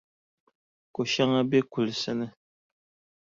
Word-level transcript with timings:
Koʼ 0.93 1.07
shɛŋa 1.13 1.39
be 1.49 1.57
kulisi 1.71 2.11
ni. 2.19 2.27